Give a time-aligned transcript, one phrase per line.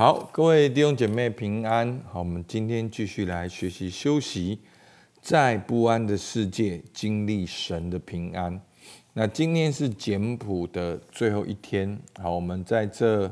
[0.00, 2.00] 好，各位弟兄姐妹平安。
[2.08, 4.58] 好，我们今天继续来学习休息，
[5.20, 8.58] 在不安的世界经历神的平安。
[9.12, 12.00] 那今天是简谱的最后一天。
[12.18, 13.30] 好，我们在这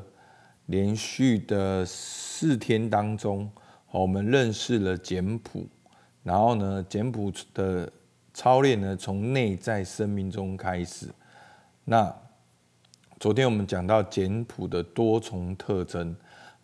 [0.67, 3.51] 连续的四天当中，
[3.87, 5.67] 好，我们认识了简谱。
[6.23, 7.91] 然后呢，简谱的
[8.35, 11.07] 操练呢，从内在生命中开始。
[11.87, 12.15] 那
[13.19, 16.15] 昨天我们讲到简谱的多重特征。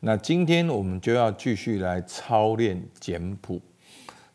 [0.06, 3.58] 那今天我们就要继续来操练简谱。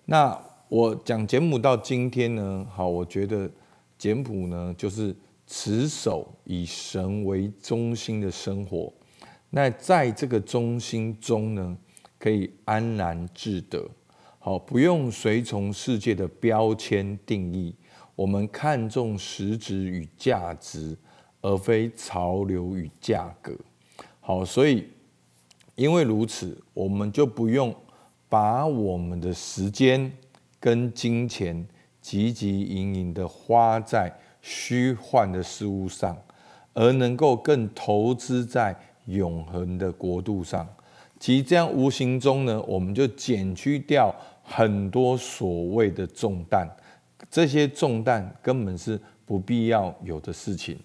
[0.06, 0.36] 那
[0.68, 3.48] 我讲简谱到今天呢，好，我觉得
[3.96, 8.92] 简谱呢就是持守以神为中心的生活。
[9.52, 11.78] 那在这个中心中呢，
[12.18, 13.88] 可以安然自得，
[14.40, 17.76] 好，不用随从世界的标签定义。
[18.16, 20.98] 我们看重实质与价值，
[21.42, 23.56] 而非潮流与价格。
[24.20, 24.88] 好，所以。
[25.80, 27.74] 因为如此，我们就不用
[28.28, 30.12] 把我们的时间
[30.60, 31.66] 跟金钱
[32.04, 36.18] 汲汲营营的花在虚幻的事物上，
[36.74, 40.68] 而能够更投资在永恒的国度上。
[41.18, 46.68] 其实这样无形中呢，我们就减去掉很多所谓的重担，
[47.32, 50.78] 这些重担根本是不必要有的事情。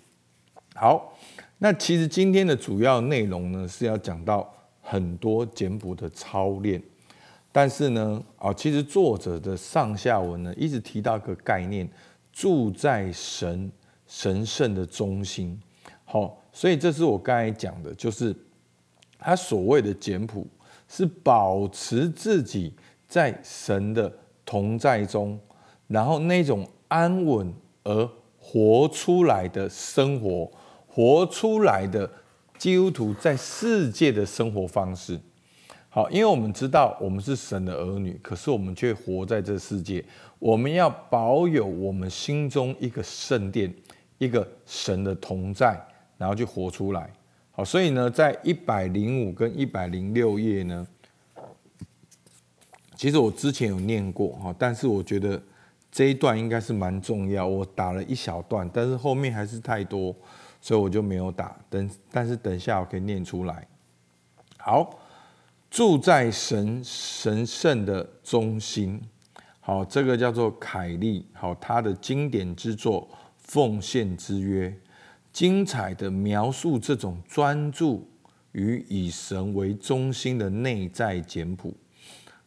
[0.77, 1.13] 好，
[1.59, 4.49] 那其实今天的主要内容呢，是要讲到。
[4.87, 6.81] 很多简谱的操练，
[7.51, 11.89] 但是呢，啊，其实作者的上下文呢，一直提到一个概念，
[12.31, 13.73] 住在神
[14.07, 15.59] 神圣的中心。
[16.05, 18.37] 好，所以这是我刚才讲的，就是
[19.19, 20.47] 他所谓的简谱，
[20.87, 22.75] 是保持自己
[23.09, 24.13] 在神的
[24.45, 25.41] 同在中，
[25.87, 27.51] 然后那种安稳
[27.85, 30.53] 而活出来的生活，
[30.87, 32.09] 活出来的。
[32.57, 35.21] 基督徒在世界的生活方式，
[35.91, 40.05] 好，因为我们知道我们是神的儿女，可是我们却活在这世界。
[40.39, 43.73] 我们要保有我们心中一个圣殿，
[44.19, 45.79] 一个神的同在，
[46.17, 47.11] 然后就活出来。
[47.51, 50.87] 好，所以呢，在一百零五跟一百零六页呢，
[52.97, 55.41] 其实我之前有念过哈，但是我觉得
[55.91, 60.15] 这一段应该是蛮重要，我打了一小段，但是后面还是太多。
[60.65, 63.69] 所以我就没有打，等，但是等一下我可以念出来。
[64.57, 64.99] 好，
[65.71, 68.99] 住在神神圣的中心。
[69.61, 71.29] 好，这个叫做凯利。
[71.35, 74.71] 好，他的经典之作《奉献之约》，
[75.35, 78.09] 精彩的描述这种专注
[78.53, 81.75] 与以神为中心的内在简朴。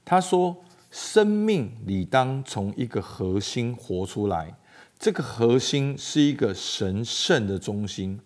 [0.03, 0.57] 他说，
[0.89, 4.57] 生命理当从一个核心活出来。
[5.00, 8.19] 这个核心是一个神圣的中心，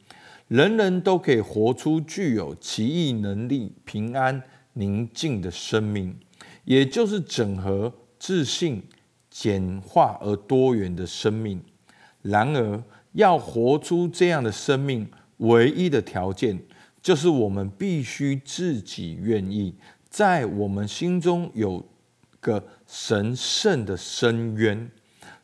[0.47, 4.41] 人人都可以活出具有奇异能力、平安
[4.73, 6.17] 宁静的生命，
[6.63, 8.81] 也就是整合、自信、
[9.29, 11.61] 简化而多元的生命。
[12.21, 16.57] 然而，要活出这样的生命，唯一的条件
[17.01, 19.75] 就是我们必须自己愿意，
[20.09, 21.85] 在我们心中有
[22.39, 24.89] 个神圣的深渊。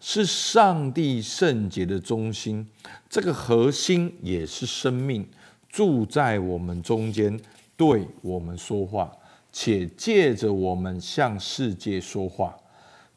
[0.09, 2.65] 是上帝圣洁的中心，
[3.09, 5.27] 这个核心也是生命，
[5.67, 7.37] 住在我们中间，
[7.75, 9.11] 对我们说话，
[9.51, 12.55] 且借着我们向世界说话。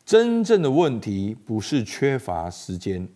[0.04, 3.08] 真正的问题不是缺乏时间，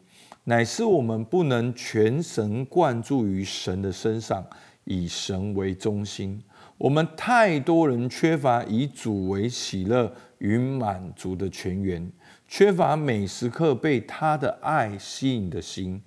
[0.45, 4.47] 乃是我们不能全神贯注于神的身上，
[4.85, 6.41] 以神为中心。
[6.79, 12.09] 我们太多人缺乏以主为喜乐与满足的泉源。
[12.47, 16.01] 缺乏每时刻被他的爱吸引的心，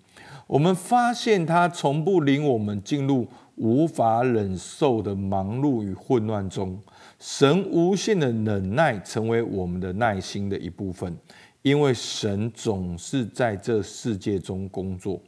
[0.46, 6.80] 我们发现他从不领我们进入无法忍受的忙碌与混乱中。
[7.20, 11.18] 神无限的忍耐成为我们的耐心的一部分，
[11.64, 15.19] 因为神总是在这世界中工作。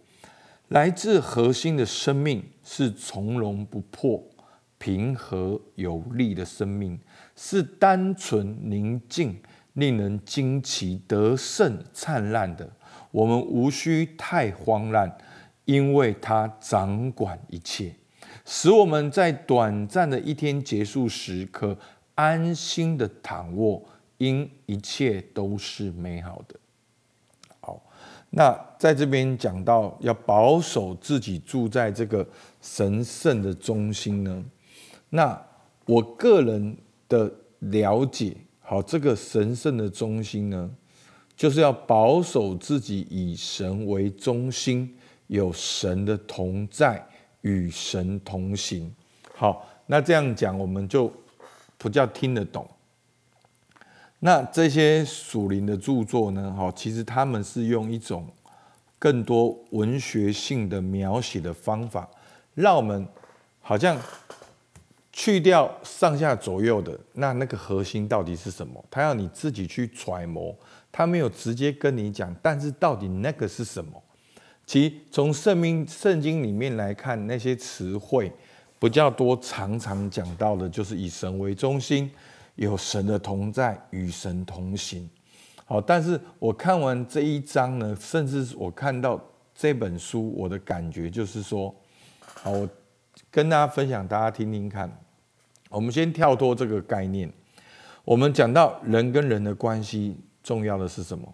[0.68, 4.24] 来自核心的生命是从容不迫、
[4.78, 7.00] 平和有力的生命，
[7.36, 9.36] 是单纯宁静。
[9.80, 12.70] 令人惊奇、得胜、灿烂的，
[13.12, 15.18] 我们无需太慌乱，
[15.66, 17.96] 因为他掌管一切，
[18.46, 21.78] 使我们在短暂的一天结束时，可
[22.16, 23.84] 安心的躺卧，
[24.18, 26.56] 因一切都是美好的。
[27.62, 27.82] 好，
[28.30, 32.28] 那在这边讲到要保守自己住在这个
[32.62, 34.44] 神圣的中心呢？
[35.10, 35.42] 那
[35.86, 36.78] 我个人
[37.08, 38.36] 的了解。
[38.70, 40.70] 好，这个神圣的中心呢，
[41.36, 44.96] 就是要保守自己以神为中心，
[45.26, 47.04] 有神的同在，
[47.42, 48.94] 与神同行。
[49.36, 51.12] 好，那这样讲我们就
[51.80, 52.70] 不叫听得懂。
[54.20, 56.54] 那这些属灵的著作呢？
[56.56, 58.28] 哈，其实他们是用一种
[59.00, 62.08] 更多文学性的描写的方法，
[62.54, 63.08] 让我们
[63.62, 64.00] 好像
[65.20, 68.82] 去掉上下左右的那那个核心到底是什么？
[68.90, 70.58] 他要你自己去揣摩，
[70.94, 74.02] 他没有直接跟你讲，但是到底那个是什么？
[74.66, 78.32] 其实从圣命圣经里面来看，那些词汇
[78.80, 82.10] 比较多，常常讲到的就是以神为中心。
[82.56, 85.10] 有神的同在，与神同行。
[85.66, 89.22] 好，但是我看完这一章呢，甚至我看到
[89.54, 91.76] 这本书，我的感觉就是说，
[92.42, 92.70] 好，我
[93.30, 94.90] 跟大家分享，大家听听看。
[95.70, 97.32] 我们先跳脱这个概念，
[98.04, 101.34] 我们讲到人跟人的关系，重要的是什么？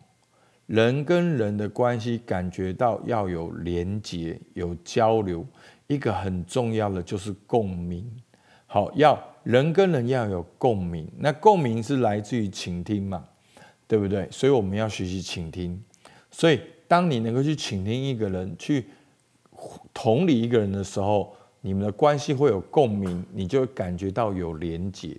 [0.68, 5.46] 人跟人的关系，感觉到要有连结、有交流，
[5.88, 8.10] 一个很重要的就是共鸣。
[8.68, 9.18] 好，要。
[9.46, 13.24] 人跟人要有共鸣，那共鸣是来自于倾听嘛，
[13.88, 14.28] 对不对？
[14.32, 15.80] 所以我们要学习倾听。
[16.32, 18.88] 所以，当你能够去倾听一个人，去
[19.94, 21.36] 同理一个人的时候，
[21.66, 25.18] 你们的关系会有共鸣，你就会感觉到有连结。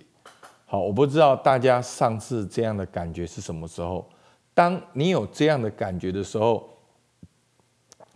[0.65, 4.09] 好，我不知道大家上次这样的感觉是什么时候。
[4.53, 6.69] 当你有这样的感觉的时候，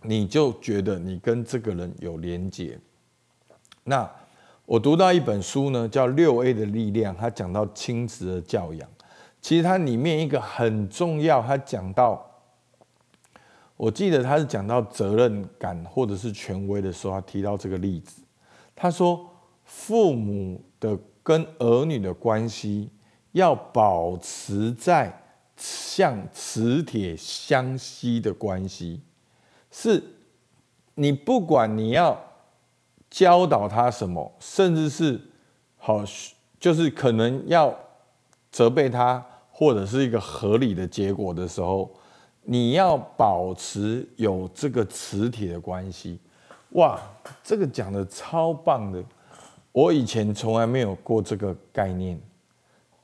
[0.00, 2.78] 你就觉得你跟这个人有连结。
[3.84, 4.10] 那。
[4.64, 8.88] 我读到一本书呢，叫《六 A 的力量》，它讲到亲子的教养。
[9.42, 12.24] 其实它里面一个很重要，它讲到，
[13.76, 18.22] 我记得他是讲到责任感或者是权威的时候，他提到这个例子。
[18.74, 19.28] 他说，
[19.64, 22.90] 父母的跟儿女的关系
[23.32, 25.22] 要保持在
[25.56, 29.00] 像磁铁相吸的关系，
[29.70, 30.02] 是
[30.94, 32.18] 你不管你要。
[33.12, 35.20] 教导他什么，甚至是
[35.76, 36.02] 好，
[36.58, 37.78] 就是可能要
[38.50, 41.94] 责备他，或者是一个合理的结果的时候，
[42.44, 46.18] 你要保持有这个磁铁的关系。
[46.70, 47.00] 哇，
[47.44, 49.02] 这个讲的超棒的，
[49.72, 52.20] 我以前从来没有过这个概念。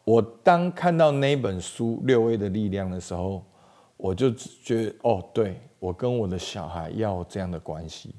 [0.04, 3.44] 我当看到那本书《六 A 的力量》的时候，
[3.98, 8.14] 我就觉得，哦，对我跟我的小孩要这样的关系。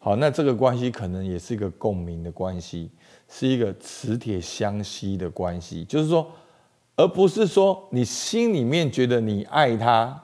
[0.00, 2.90] 好，那这个关系可能也是一个共鸣的关系，
[3.28, 5.84] 是一个磁铁相吸的关系。
[5.84, 6.28] 就是说，
[6.96, 10.20] 而不是说你心里面觉得你爱他，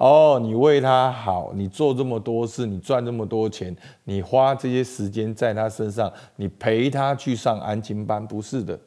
[0.00, 8.78] 哦，你为他好，你做这么多事，你赚这么多钱，你花这些时间在他身上，你陪他去上安静班，不是的。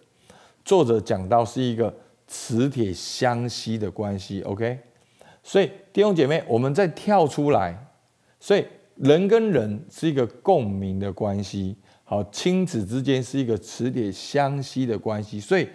[0.65, 1.94] 作者讲到是一个
[2.25, 4.80] 磁铁相吸的关系，OK。
[5.44, 7.77] 所以弟兄姐妹，我们再跳出来，
[8.39, 8.66] 所以。
[8.98, 15.68] 人跟人是一个共鸣的关系，好，亲子之间是一个磁铁相吸的关系，所以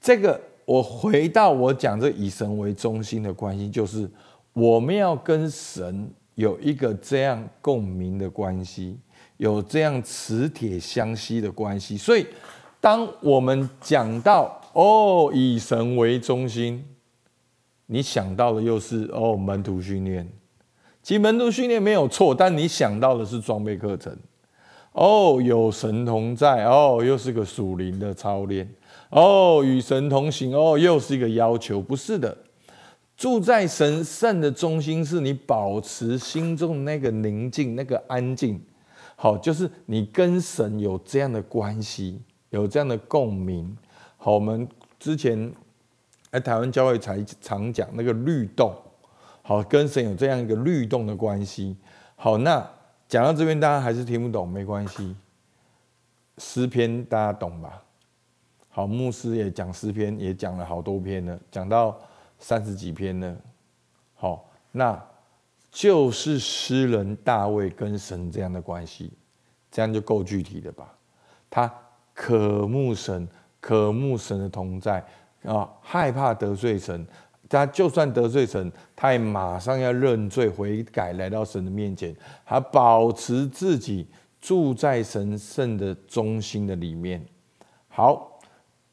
[0.00, 4.10] 这个我回到我讲这以神为中心的关系，就是
[4.52, 8.98] 我们要跟神有一个这样共鸣的关系，
[9.36, 12.26] 有这样磁铁相吸的关系，所以
[12.80, 16.84] 当我们讲到哦以神为中心，
[17.86, 20.28] 你想到的又是哦门徒训练。
[21.02, 24.16] 其实门徒训练没有错，但你想到的是装备课程。
[24.92, 28.72] 哦，有神同在，哦，又是个属灵的操练。
[29.10, 31.80] 哦，与神同行，哦，又是一个要求。
[31.80, 32.36] 不是的，
[33.16, 38.60] 住在神圣的中心，是你保持心中那个宁静、那个安静。
[39.14, 43.76] 好，就是你跟神有这样的关系，有这样的共鸣。
[44.16, 45.52] 好，我们之前
[46.30, 48.74] 在台湾教会才常讲那个律动。
[49.42, 51.76] 好，跟神有这样一个律动的关系。
[52.16, 52.68] 好，那
[53.08, 55.14] 讲到这边，大家还是听不懂，没关系。
[56.38, 57.82] 诗篇大家懂吧？
[58.68, 62.00] 好，牧师也讲诗篇，也讲了好多篇了，讲到
[62.42, 63.36] 三十几篇呢。
[64.14, 65.00] 好，那
[65.70, 69.10] 就是诗人大卫跟神这样的关系，
[69.70, 70.94] 这样就够具体的吧？
[71.48, 71.72] 他
[72.12, 73.26] 渴慕神，
[73.60, 75.02] 渴慕神的同在
[75.44, 77.06] 啊，害怕得罪神。
[77.48, 84.06] 他就算得罪神，他也马上要认罪悔改，来到神的面前，他保持自己
[84.40, 87.22] 住在神圣的中心的里面。
[87.88, 88.40] 好，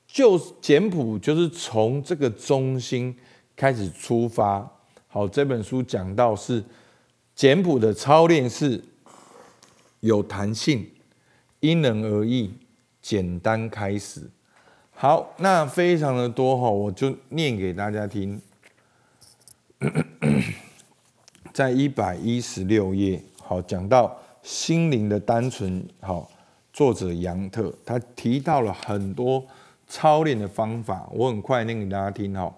[0.06, 3.18] 就简谱就是从这个中心
[3.60, 4.66] 开始出发。
[5.10, 6.64] 好，这本书讲到是
[7.36, 8.82] 简谱的操练是
[10.00, 10.90] 有弹性，
[11.60, 12.54] 因人而异，
[13.02, 14.30] 简单开始。
[14.92, 18.42] 好，那非常的多哈，我就念给大家听。
[21.52, 26.32] 在一百一十六页，好讲到心灵的单纯，好
[26.72, 29.46] 作者杨特，他提到了很多
[29.86, 32.56] 操练的方法，我很快念给大家听哈。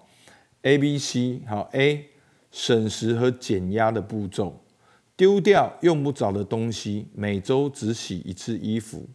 [0.63, 2.06] A、B、C，好 A，
[2.51, 4.62] 省时和减压的步骤，
[5.15, 9.10] 丢掉用不着的东西，每周只洗一次衣服，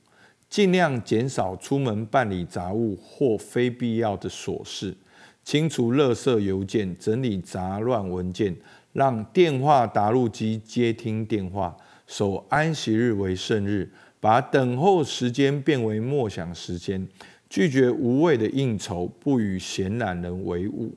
[0.49, 4.97] 尽量减少出门办理杂物或非必要的琐事，
[5.45, 8.57] 清除垃圾邮件，整理杂乱文件。
[8.93, 11.76] 让电话答录机接听电话，
[12.07, 17.07] 守安息日为圣日，把等候时间变为默想时间，
[17.49, 20.95] 拒绝无谓的应酬，不与闲懒人为伍，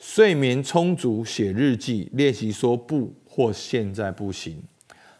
[0.00, 4.62] 睡眠充足，写日记，练习说不或现在不行。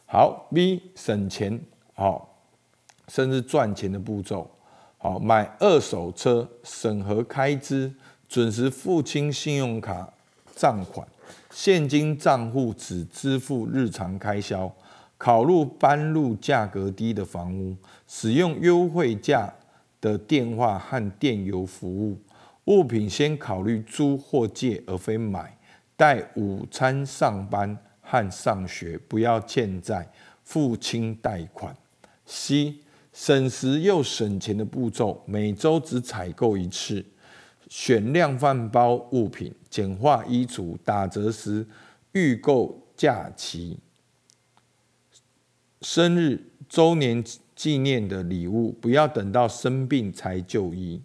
[0.06, 1.60] 好，B 省钱，
[1.92, 2.42] 好，
[3.06, 4.50] 甚至赚钱的步骤，
[4.96, 7.92] 好，买二手车，审核开支，
[8.26, 10.10] 准时付清信用卡
[10.56, 11.06] 账款。
[11.50, 14.72] 现金账户只支付日常开销，
[15.18, 17.76] 考虑搬入价格低的房屋，
[18.08, 19.52] 使用优惠价
[20.00, 22.16] 的电话和电邮服务。
[22.70, 25.58] 物品先考虑租或借，而非买。
[25.96, 30.08] 带午餐上班和上学，不要欠债，
[30.44, 31.76] 付清贷款。
[32.24, 32.76] C
[33.12, 37.04] 省时又省钱的步骤，每周只采购一次。
[37.68, 41.66] 选量贩包物品，简化衣橱，打折时
[42.12, 43.78] 预购假期、
[45.82, 47.22] 生日、周年
[47.56, 51.02] 纪念的礼物，不要等到生病才就医。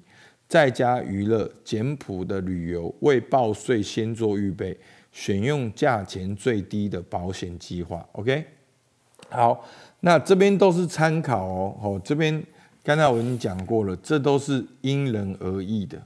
[0.48, 4.78] 在家娱乐、简朴的旅游，为报税先做预备，
[5.12, 8.08] 选用价钱最低的保险计划。
[8.12, 8.46] OK，
[9.30, 9.66] 好，
[10.02, 11.78] 那这边都是参考哦。
[11.82, 12.44] 哦，这边
[12.84, 16.02] 刚才我已经讲过了，这都是因人而异的。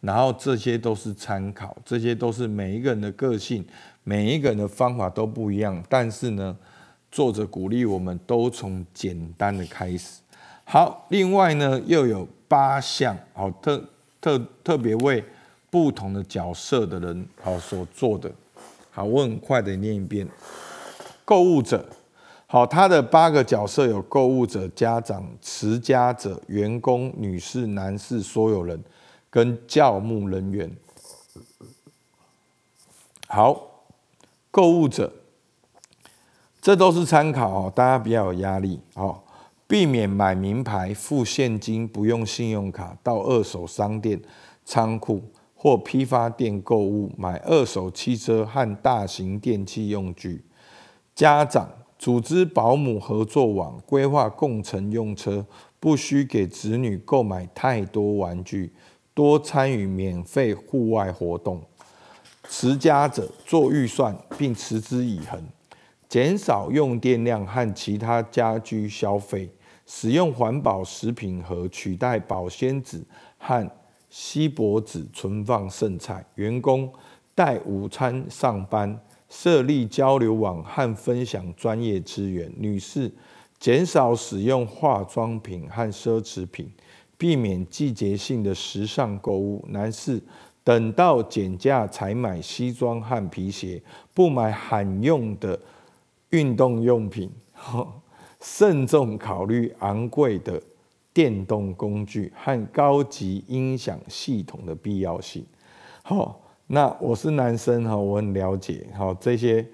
[0.00, 3.64] 然后这些都是参考，这些都是每一个人的个性，
[4.02, 5.80] 每一个人的方法都不一样。
[5.88, 6.56] 但是呢，
[7.10, 10.20] 作者鼓励我们都从简单的开始。
[10.64, 13.82] 好，另外呢又有八项，好特
[14.20, 15.24] 特特别为
[15.70, 18.30] 不同的角色的人好所做的。
[18.90, 20.28] 好，我很快的念一遍。
[21.24, 21.84] 购物者，
[22.46, 28.82] 好，他的八个角色有购物者、家长、持家者、员工、女士、男士、所有人。
[29.30, 30.70] 跟教牧人员，
[33.26, 33.58] 好，
[34.50, 35.10] 购物者，
[36.60, 39.21] 这都是参考哦，大家不要有压力哦，
[39.72, 44.20] 避免买名牌、付现金、不用信用卡，到二手商店、
[44.66, 45.22] 仓库
[45.54, 50.44] 或批发店购物，买二手汽车和大型电器用具。
[51.14, 55.46] 家长组织保姆合作网，规划共乘用车，
[55.80, 58.74] 不需给子女购买太多玩具。
[59.14, 61.62] 多参与免费户外活动，
[62.46, 65.42] 持家者做预算并持之以恒，
[66.10, 69.50] 减少用电量和其他家居消费，
[69.86, 73.02] 使用环保食品盒取代保鲜纸
[73.38, 73.70] 和
[74.08, 76.24] 锡箔纸存放剩菜。
[76.36, 76.92] 员工
[77.34, 78.98] 带午餐上班，
[79.28, 82.52] 设立交流网和分享专业资源。
[82.56, 83.12] 女士
[83.58, 86.70] 减少使用化妆品和奢侈品。
[87.18, 90.20] 避免季节性的时尚购物，男士
[90.64, 93.80] 等到减价才买西装和皮鞋，
[94.12, 95.56] 不买罕用的
[96.30, 97.30] 运动用品。
[98.42, 100.60] 慎重考虑昂贵的
[101.12, 105.46] 电动工具和高级音响系统的必要性。
[106.02, 108.84] 好，那我是男生哈，我很了解。
[108.96, 109.64] 好，这些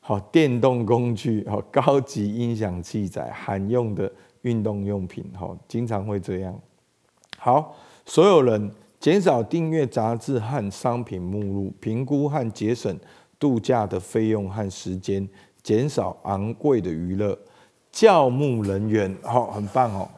[0.00, 6.58] 好电动工具、好高级音响器材、罕用的运动用品，好经常会这样。
[7.36, 7.76] 好，
[8.06, 12.98] 所有人减少订阅杂志和商品目录，评估和节省
[13.38, 15.28] 度假的费用和时间，
[15.62, 17.38] 减少昂贵的娱乐。
[17.94, 20.10] 教牧人员，好，很棒哦。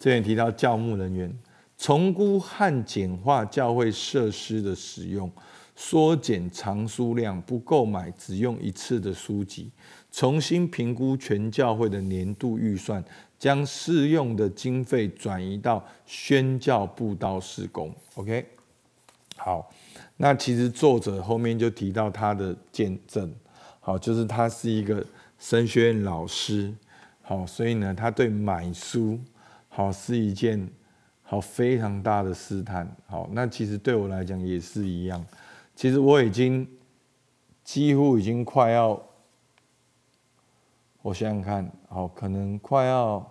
[0.00, 1.32] 这边提到教牧人员，
[1.78, 5.30] 重估和简化教会设施的使用，
[5.76, 9.70] 缩减藏书量，不购买只用一次的书籍，
[10.10, 13.02] 重新评估全教会的年度预算。
[13.38, 17.90] 将适用的经费转移到宣教布道施工。
[18.16, 18.44] OK，
[19.34, 19.70] 好，
[20.18, 23.32] 那其实作者后面就提到他的见证，
[23.80, 25.02] 好，就是他是一个
[25.38, 26.70] 神学院老师，
[27.30, 29.16] 好，所以呢，他对买书，
[29.68, 30.68] 好是一件
[31.22, 32.92] 好非常大的试探。
[33.06, 35.24] 好，那其实对我来讲也是一样。
[35.76, 36.68] 其实我已经
[37.62, 39.00] 几乎已经快要。
[41.02, 43.24] 我想想看，好，可能快要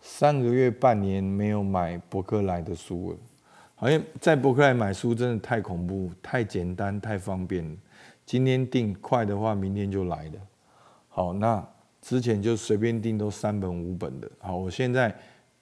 [0.00, 3.18] 三个月、半年没有买博客来的书了。
[3.74, 7.76] 好像在博客来买书真的太恐怖、太简单、太方便。
[8.24, 10.34] 今天订快的话，明天就来了。
[11.08, 11.68] 好，那
[12.06, 14.30] 之前就随便订都三本五本的。
[14.38, 15.12] 好，我现在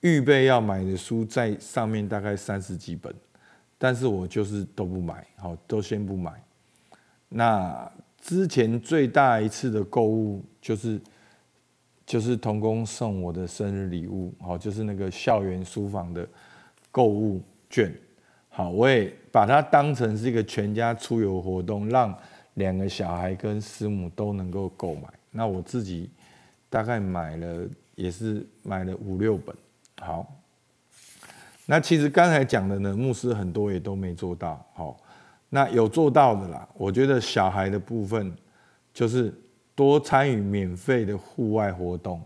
[0.01, 3.11] 预备要买的书在上面大概三十几本，
[3.79, 6.31] 但是我就是都不买，好，都先不买。
[7.29, 11.01] 那之前最大一次的购物就是
[12.05, 16.29] 就是童工送我的生日礼物，好，就是那个校园书房的
[16.91, 17.91] 购物券，
[18.49, 22.15] 好，我也把它当成是一个全家出游活动，让
[22.53, 25.09] 两个小孩跟师母都能够购买。
[25.31, 26.07] 那我自己
[26.75, 27.65] 大概买了
[27.95, 29.55] 也是买了五六本。
[30.01, 30.29] 好，
[31.67, 34.61] 那其实刚才讲的呢，牧师很多也都没做到。
[34.73, 34.97] 好，
[35.47, 36.67] 那有做到的啦。
[36.73, 38.35] 我觉得小孩的部分
[38.93, 39.33] 就是
[39.73, 42.21] 多参与免费的户外活动。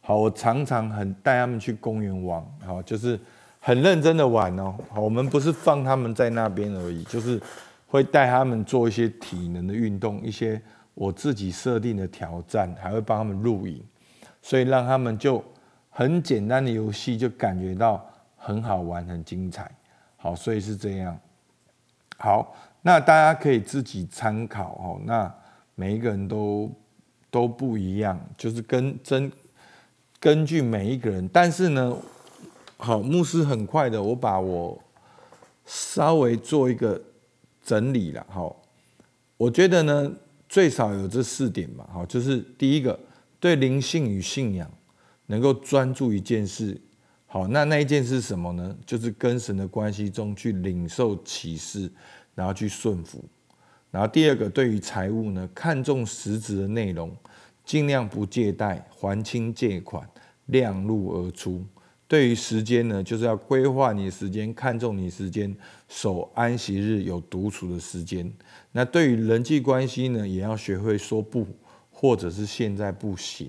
[0.00, 3.16] 好，我常常很带他们去公园玩，好，就是
[3.60, 4.74] 很认真的玩哦。
[4.90, 7.40] 好，我们不是放他们在那边而已，就是
[7.86, 10.60] 会带他们做一些体能的运动，一些
[10.94, 13.80] 我自己设定的挑战，还会帮他们录影，
[14.42, 15.42] 所以让他们就。
[15.94, 18.02] 很简单的游戏就感觉到
[18.34, 19.70] 很好玩、很精彩，
[20.16, 21.14] 好，所以是这样。
[22.16, 24.98] 好，那大家可以自己参考哦。
[25.04, 25.30] 那
[25.74, 26.72] 每一个人都
[27.30, 29.30] 都不一样，就是跟真
[30.18, 31.28] 根据每一个人。
[31.28, 31.94] 但是呢，
[32.78, 34.82] 好，牧师很快的，我把我
[35.66, 36.98] 稍微做一个
[37.62, 38.26] 整理了。
[38.30, 38.56] 好，
[39.36, 40.10] 我觉得呢，
[40.48, 41.86] 最少有这四点嘛。
[41.92, 42.98] 好，就是第一个，
[43.42, 44.70] 对灵性与信仰。
[45.26, 46.78] 能够专注一件事，
[47.26, 48.76] 好，那那一件是什么呢？
[48.84, 51.90] 就是跟神的关系中去领受启示，
[52.34, 53.24] 然后去顺服。
[53.90, 57.16] 然后第二个，对于财务呢，看重实质的内容，
[57.64, 60.06] 尽量不借贷，还清借款，
[60.46, 61.64] 量入而出。
[62.06, 65.56] 对于时间呢，就是要规划你的时间，看重你时间，
[65.88, 68.30] 守安息日有独处的时间。
[68.72, 71.46] 那对于人际关系呢，也要学会说不，
[72.02, 73.48] 或者是现在不行。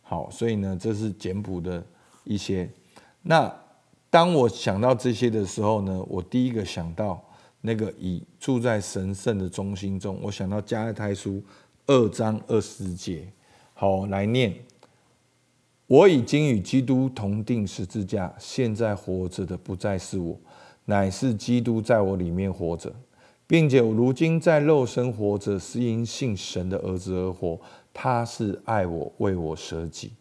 [0.00, 1.84] 好，所以呢，这是简朴的
[2.22, 2.70] 一些。
[3.20, 3.52] 那
[4.08, 7.20] 当我想到这些的时候呢，我第一个想到
[7.62, 11.42] 那个以住在神圣的中心中，我想到加拉太书
[11.88, 13.26] 二章二十节。
[13.74, 14.54] 好，来念：
[15.88, 20.38] 我已经与基督同定十字架，现在活着的不再是我，
[20.84, 22.94] 乃是基督在我里面活着，
[23.48, 27.60] 并且我如今在肉身活着，是因信神的儿子而活。
[27.92, 30.12] 他是爱我，为我舍己。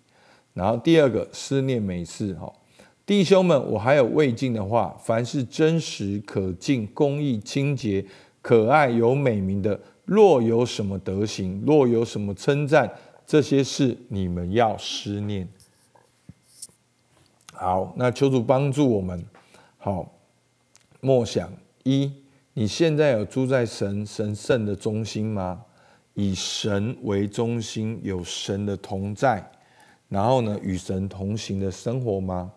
[0.54, 2.52] 然后第二个思念每次，哈，
[3.06, 8.06] 弟兄们，我还有未尽的话：凡是真实、可敬、公义、清洁、
[8.42, 12.92] 可爱、有美名的，若有什么德行，若有什么称赞，
[13.26, 15.48] 这些事你们要思念。
[17.54, 19.26] 好，那求主帮助我们。
[19.78, 20.12] 好，
[21.00, 21.50] 默想
[21.84, 22.12] 一：
[22.54, 25.64] 你现在有住在神神圣的中心吗？
[26.22, 29.42] 以神为中心，有神的同在，
[30.10, 32.52] 然后呢，与神同行的生活吗？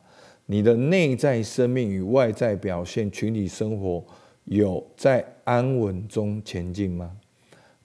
[0.46, 4.04] 你的内在生命与外在表现，群体生活
[4.46, 7.12] 有在安稳中前进吗？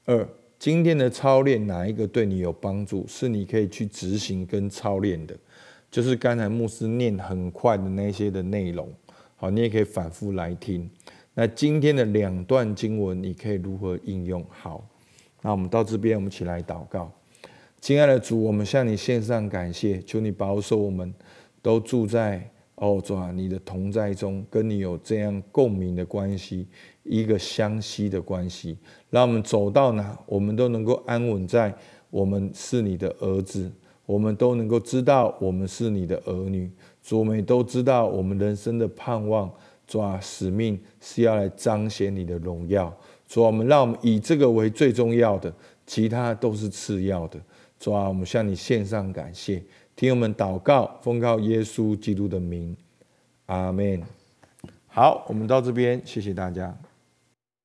[0.06, 3.06] 二，今天的操练哪一个对你有帮助？
[3.08, 5.38] 是你可以去执行跟操练的，
[5.92, 8.92] 就是刚才牧师念很快的那些的内容。
[9.36, 10.90] 好，你也可以反复来听。
[11.36, 14.44] 那今天的两段经文，你可以如何应用？
[14.50, 14.84] 好。
[15.48, 17.10] 那我们到这边，我们起来祷告。
[17.80, 21.14] 亲爱的主，我们向你献上感谢，求你保守我们，
[21.62, 26.68] 都住在哦主啊你的同在中，跟你有这样共鸣的关系，
[27.04, 28.78] 一个相吸的关系。
[29.10, 31.74] 让我们走到哪，我们都能够安稳在
[32.10, 33.72] 我们是你的儿子，
[34.06, 36.70] 我们都能够知道我们是你的儿女。
[37.02, 39.50] 主，我们也都知道我们人生的盼望，
[39.88, 42.94] 主啊使命是要来彰显你的荣耀。
[43.28, 45.54] 主啊，我们让我们以这个为最重要的，
[45.86, 47.40] 其他都是次要的。
[47.80, 49.62] 主啊，我们向你献上感谢，
[49.96, 52.76] 听我们祷告，奉告耶稣基督的名，
[53.48, 54.02] 阿门。
[54.88, 56.76] 好，我们到这边，谢谢大家。